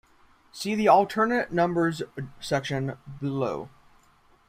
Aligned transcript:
See 0.51 0.73
the 0.73 0.87
alternate 0.87 1.51
numbers 1.51 2.01
section 2.41 2.97
below. 3.19 3.69